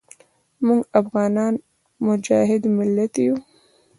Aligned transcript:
موږ 0.65 0.81
افغانان 1.01 1.53
مجاهد 2.05 2.61
ملت 2.77 3.13
یو. 3.25 3.35